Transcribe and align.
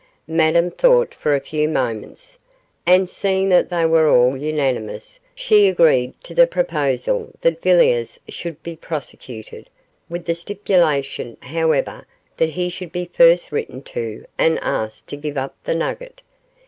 Madame 0.25 0.71
thought 0.71 1.13
for 1.13 1.35
a 1.35 1.39
few 1.39 1.67
moments, 1.67 2.39
and, 2.87 3.07
seeing 3.07 3.49
that 3.49 3.69
they 3.69 3.85
were 3.85 4.09
all 4.09 4.35
unanimous, 4.35 5.19
she 5.35 5.67
agreed 5.67 6.15
to 6.23 6.33
the 6.33 6.47
proposal 6.47 7.29
that 7.41 7.61
Villiers 7.61 8.19
should 8.27 8.63
be 8.63 8.75
prosecuted, 8.75 9.69
with 10.09 10.25
the 10.25 10.33
stipulation, 10.33 11.37
however, 11.41 12.03
that 12.37 12.49
he 12.49 12.67
should 12.67 12.91
be 12.91 13.11
first 13.13 13.51
written 13.51 13.83
to 13.83 14.25
and 14.39 14.57
asked 14.63 15.07
to 15.07 15.15
give 15.15 15.37
up 15.37 15.55
the 15.65 15.75
nugget. 15.75 16.23